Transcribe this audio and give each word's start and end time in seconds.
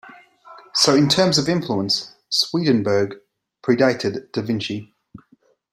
So, 0.73 0.95
in 0.95 1.09
terms 1.09 1.37
of 1.37 1.47
influence, 1.47 2.15
Swedenborg 2.27 3.17
predated 3.63 4.31
da 4.31 4.41
Vinci. 4.41 4.95